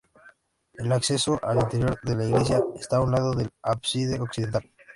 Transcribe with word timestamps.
El 0.73 0.91
acceso 0.93 1.39
al 1.43 1.57
interior 1.59 1.99
de 2.01 2.15
la 2.15 2.25
iglesia 2.25 2.59
está 2.75 2.97
a 2.97 3.01
un 3.01 3.11
lado 3.11 3.35
del 3.35 3.51
ábside 3.61 4.19
occidental. 4.19 4.67